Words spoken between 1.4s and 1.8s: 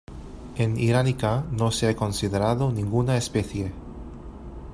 no